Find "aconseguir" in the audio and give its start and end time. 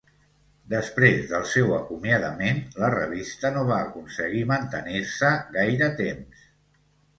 3.91-4.43